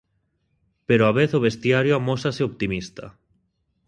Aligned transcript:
Pero 0.87 1.03
á 1.09 1.11
vez 1.19 1.29
o 1.37 1.43
vestiario 1.47 1.93
amósase 1.95 2.41
optimista. 2.49 3.05